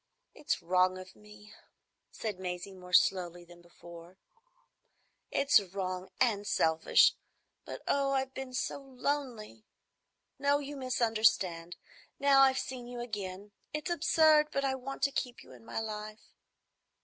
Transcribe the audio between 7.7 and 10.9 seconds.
oh, I've been so lonely! No, you